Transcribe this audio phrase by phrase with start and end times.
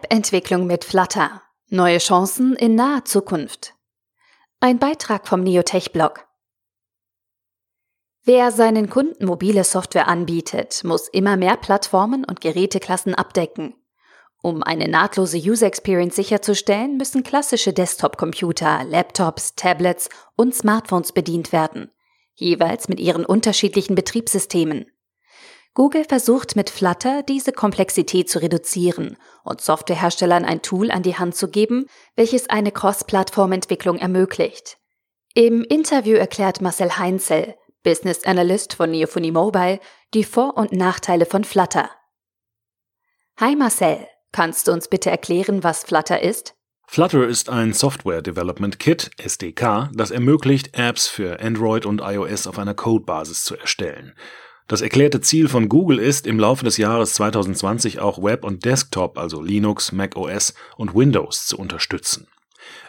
[0.00, 1.42] App-Entwicklung mit Flutter.
[1.68, 3.74] Neue Chancen in naher Zukunft.
[4.58, 6.26] Ein Beitrag vom Neotech-Blog.
[8.24, 13.74] Wer seinen Kunden mobile Software anbietet, muss immer mehr Plattformen und Geräteklassen abdecken.
[14.42, 21.90] Um eine nahtlose User Experience sicherzustellen, müssen klassische Desktop-Computer, Laptops, Tablets und Smartphones bedient werden,
[22.34, 24.90] jeweils mit ihren unterschiedlichen Betriebssystemen.
[25.74, 31.36] Google versucht mit Flutter diese Komplexität zu reduzieren und Softwareherstellern ein Tool an die Hand
[31.36, 31.86] zu geben,
[32.16, 34.78] welches eine Cross-Plattform-Entwicklung ermöglicht.
[35.34, 39.78] Im Interview erklärt Marcel Heinzel, Business Analyst von Neophonie Mobile,
[40.12, 41.88] die Vor- und Nachteile von Flutter.
[43.38, 46.56] Hi Marcel, kannst du uns bitte erklären, was Flutter ist?
[46.88, 52.58] Flutter ist ein Software Development Kit, SDK, das ermöglicht, Apps für Android und iOS auf
[52.58, 54.16] einer Codebasis zu erstellen.
[54.70, 59.18] Das erklärte Ziel von Google ist, im Laufe des Jahres 2020 auch Web und Desktop,
[59.18, 62.28] also Linux, Mac OS und Windows zu unterstützen.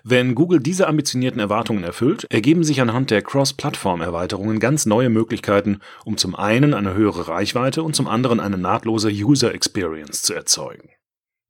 [0.04, 6.18] Wenn Google diese ambitionierten Erwartungen erfüllt, ergeben sich anhand der Cross-Plattform-Erweiterungen ganz neue Möglichkeiten, um
[6.18, 10.92] zum einen eine höhere Reichweite und zum anderen eine nahtlose User Experience zu erzeugen.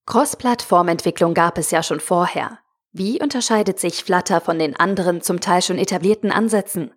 [0.05, 2.59] Cross-Plattform-Entwicklung gab es ja schon vorher.
[2.93, 6.91] Wie unterscheidet sich Flutter von den anderen zum Teil schon etablierten Ansätzen?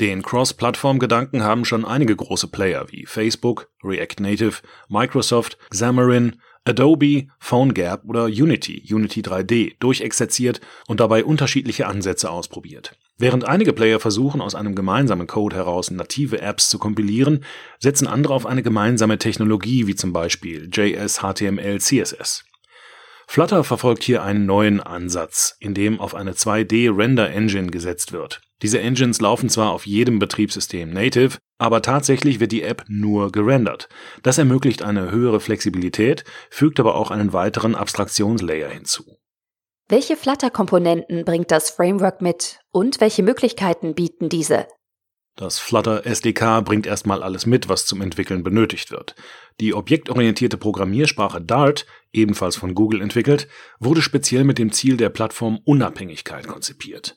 [0.00, 8.04] Den Cross-Plattform-Gedanken haben schon einige große Player wie Facebook, React Native, Microsoft, Xamarin, Adobe, PhoneGap
[8.06, 12.96] oder Unity, Unity 3D durchexerziert und dabei unterschiedliche Ansätze ausprobiert.
[13.18, 17.44] Während einige Player versuchen, aus einem gemeinsamen Code heraus native Apps zu kompilieren,
[17.78, 22.44] setzen andere auf eine gemeinsame Technologie wie zum Beispiel JS, HTML, CSS.
[23.32, 28.42] Flutter verfolgt hier einen neuen Ansatz, in dem auf eine 2D-Render-Engine gesetzt wird.
[28.60, 33.88] Diese Engines laufen zwar auf jedem Betriebssystem native, aber tatsächlich wird die App nur gerendert.
[34.22, 39.16] Das ermöglicht eine höhere Flexibilität, fügt aber auch einen weiteren Abstraktionslayer hinzu.
[39.88, 44.66] Welche Flutter-Komponenten bringt das Framework mit und welche Möglichkeiten bieten diese?
[45.34, 49.14] Das Flutter SDK bringt erstmal alles mit, was zum Entwickeln benötigt wird.
[49.60, 53.48] Die objektorientierte Programmiersprache Dart, ebenfalls von Google entwickelt,
[53.78, 57.16] wurde speziell mit dem Ziel der Plattformunabhängigkeit konzipiert.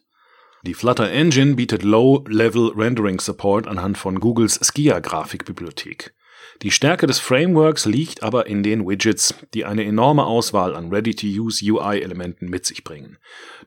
[0.63, 6.15] Die Flutter Engine bietet Low-Level Rendering Support anhand von Googles Skia-Grafikbibliothek.
[6.61, 11.63] Die Stärke des Frameworks liegt aber in den Widgets, die eine enorme Auswahl an Ready-to-Use
[11.65, 13.17] UI-Elementen mit sich bringen.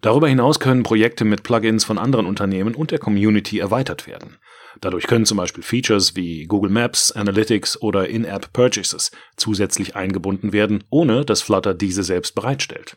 [0.00, 4.38] Darüber hinaus können Projekte mit Plugins von anderen Unternehmen und der Community erweitert werden.
[4.80, 10.84] Dadurch können zum Beispiel Features wie Google Maps, Analytics oder In-App Purchases zusätzlich eingebunden werden,
[10.90, 12.96] ohne dass Flutter diese selbst bereitstellt.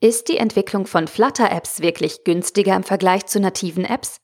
[0.00, 4.21] Ist die Entwicklung von Flutter-Apps wirklich günstiger im Vergleich zu nativen Apps?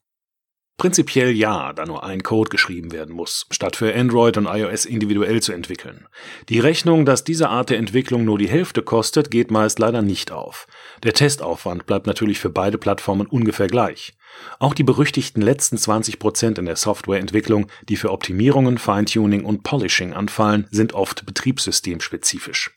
[0.78, 5.42] Prinzipiell ja, da nur ein Code geschrieben werden muss, statt für Android und iOS individuell
[5.42, 6.06] zu entwickeln.
[6.48, 10.30] Die Rechnung, dass diese Art der Entwicklung nur die Hälfte kostet, geht meist leider nicht
[10.30, 10.68] auf.
[11.02, 14.14] Der Testaufwand bleibt natürlich für beide Plattformen ungefähr gleich.
[14.60, 20.12] Auch die berüchtigten letzten 20 Prozent in der Softwareentwicklung, die für Optimierungen, Feintuning und Polishing
[20.12, 22.70] anfallen, sind oft betriebssystemspezifisch.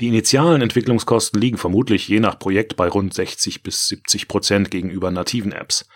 [0.00, 5.10] Die initialen Entwicklungskosten liegen vermutlich je nach Projekt bei rund 60 bis 70 Prozent gegenüber
[5.10, 5.88] nativen Apps.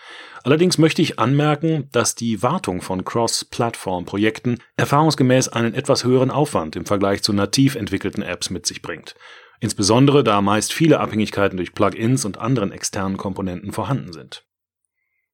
[0.44, 6.84] Allerdings möchte ich anmerken, dass die Wartung von Cross-Plattform-Projekten erfahrungsgemäß einen etwas höheren Aufwand im
[6.84, 9.14] Vergleich zu nativ entwickelten Apps mit sich bringt.
[9.60, 14.44] Insbesondere da meist viele Abhängigkeiten durch Plugins und anderen externen Komponenten vorhanden sind.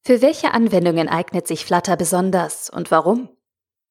[0.03, 3.29] Für welche Anwendungen eignet sich Flutter besonders und warum?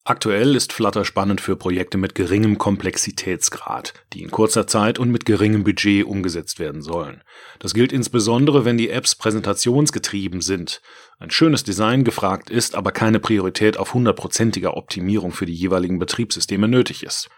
[0.08, 5.26] Aktuell ist Flutter spannend für Projekte mit geringem Komplexitätsgrad, die in kurzer Zeit und mit
[5.26, 7.22] geringem Budget umgesetzt werden sollen.
[7.58, 10.80] Das gilt insbesondere, wenn die Apps präsentationsgetrieben sind,
[11.18, 16.68] ein schönes Design gefragt ist, aber keine Priorität auf hundertprozentiger Optimierung für die jeweiligen Betriebssysteme
[16.68, 17.28] nötig ist.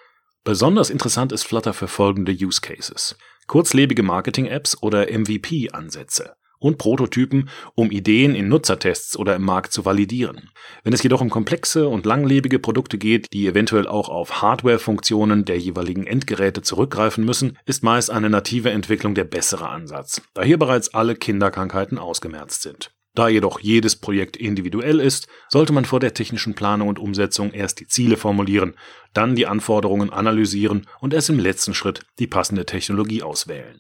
[0.44, 3.16] Besonders interessant ist Flutter für folgende Use Cases.
[3.48, 10.50] Kurzlebige Marketing-Apps oder MVP-Ansätze und Prototypen, um Ideen in Nutzertests oder im Markt zu validieren.
[10.84, 15.59] Wenn es jedoch um komplexe und langlebige Produkte geht, die eventuell auch auf Hardware-Funktionen der
[15.59, 20.95] jeweiligen Endgeräte zurückgreifen müssen, ist meist eine native Entwicklung der bessere Ansatz, da hier bereits
[20.95, 22.92] alle Kinderkrankheiten ausgemerzt sind.
[23.15, 27.80] Da jedoch jedes Projekt individuell ist, sollte man vor der technischen Planung und Umsetzung erst
[27.80, 28.74] die Ziele formulieren,
[29.12, 33.78] dann die Anforderungen analysieren und erst im letzten Schritt die passende Technologie auswählen.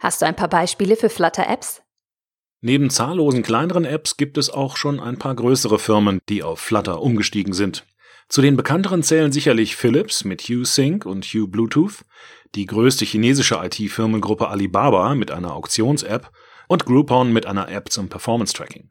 [0.00, 1.82] Hast du ein paar Beispiele für Flutter-Apps?
[2.62, 7.02] Neben zahllosen kleineren Apps gibt es auch schon ein paar größere Firmen, die auf Flutter
[7.02, 7.84] umgestiegen sind.
[8.26, 12.06] Zu den bekannteren zählen sicherlich Philips mit Hue Sync und Hue Bluetooth,
[12.54, 16.30] die größte chinesische IT-Firmengruppe Alibaba mit einer Auktions-App
[16.66, 18.90] und Groupon mit einer App zum Performance-Tracking.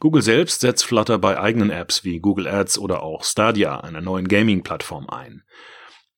[0.00, 4.28] Google selbst setzt Flutter bei eigenen Apps wie Google Ads oder auch Stadia, einer neuen
[4.28, 5.42] Gaming-Plattform, ein.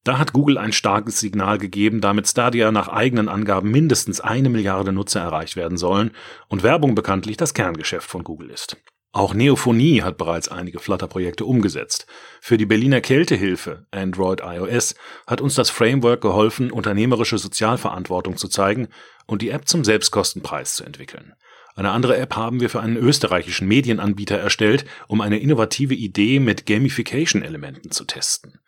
[0.03, 4.93] Da hat Google ein starkes Signal gegeben, damit Stadia nach eigenen Angaben mindestens eine Milliarde
[4.93, 6.13] Nutzer erreicht werden sollen
[6.49, 8.79] und Werbung bekanntlich das Kerngeschäft von Google ist.
[9.13, 12.07] Auch Neophonie hat bereits einige Flutter-Projekte umgesetzt.
[12.41, 14.95] Für die Berliner Kältehilfe Android iOS
[15.27, 18.89] hat uns das Framework geholfen, unternehmerische Sozialverantwortung zu zeigen
[19.27, 21.35] und die App zum Selbstkostenpreis zu entwickeln.
[21.77, 26.67] Eine andere App haben wir für einen österreichischen Medienanbieter erstellt, um eine innovative Idee mit
[26.67, 28.61] Gamification-Elementen zu testen.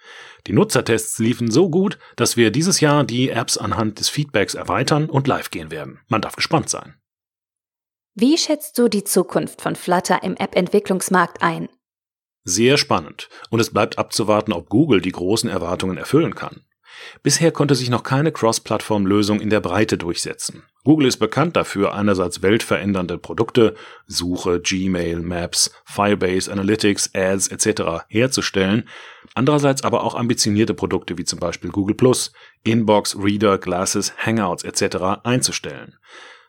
[0.46, 5.10] Die Nutzertests liefen so gut, dass wir dieses Jahr die Apps anhand des Feedbacks erweitern
[5.10, 6.00] und live gehen werden.
[6.08, 6.94] Man darf gespannt sein.
[8.14, 11.68] Wie schätzt du die Zukunft von Flutter im App-Entwicklungsmarkt ein?
[12.44, 13.28] Sehr spannend.
[13.50, 16.64] Und es bleibt abzuwarten, ob Google die großen Erwartungen erfüllen kann.
[17.22, 20.64] Bisher konnte sich noch keine Cross-Plattform-Lösung in der Breite durchsetzen.
[20.84, 28.04] Google ist bekannt dafür, einerseits weltverändernde Produkte, Suche, Gmail, Maps, Firebase, Analytics, Ads etc.
[28.08, 28.88] herzustellen,
[29.34, 31.96] andererseits aber auch ambitionierte Produkte wie zum Beispiel Google
[32.64, 35.22] Inbox, Reader, Glasses, Hangouts etc.
[35.22, 35.96] einzustellen.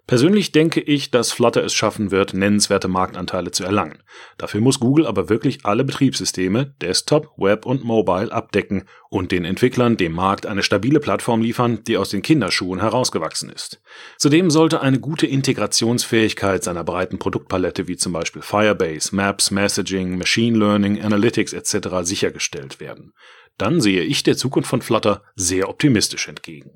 [0.06, 4.04] Persönlich denke ich, dass Flutter es schaffen wird, nennenswerte Marktanteile zu erlangen.
[4.38, 9.96] Dafür muss Google aber wirklich alle Betriebssysteme, Desktop, Web und Mobile abdecken und den Entwicklern
[9.96, 13.82] dem Markt eine stabile Plattform liefern, die aus den Kinderschuhen herausgewachsen ist.
[14.18, 20.58] Zudem sollte eine gute Integrationsfähigkeit seiner breiten Produktpalette wie zum Beispiel Firebase, Maps, Messaging, Machine
[20.58, 22.00] Learning, Analytics etc.
[22.02, 23.14] sichergestellt werden.
[23.58, 26.72] Dann sehe ich der Zukunft von Flutter sehr optimistisch entgegen.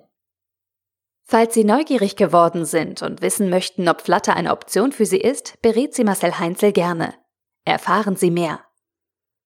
[1.29, 5.61] Falls Sie neugierig geworden sind und wissen möchten, ob Flutter eine Option für Sie ist,
[5.61, 7.13] berät Sie Marcel Heinzel gerne.
[7.65, 8.61] Erfahren Sie mehr